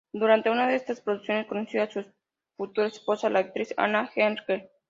Durante 0.11 0.49
una 0.49 0.67
de 0.67 0.73
estas 0.77 0.99
producciones 0.99 1.45
conoció 1.45 1.83
a 1.83 1.87
su 1.91 2.03
futura 2.57 2.87
esposa, 2.87 3.29
la 3.29 3.37
actriz 3.37 3.71
Anna 3.77 4.09
Henkel. 4.15 4.67